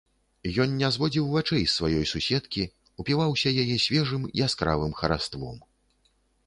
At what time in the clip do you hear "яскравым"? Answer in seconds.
4.49-4.91